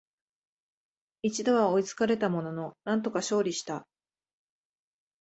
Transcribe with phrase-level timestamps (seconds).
[1.21, 3.85] 一度は追いつかれたものの、なんとか勝利した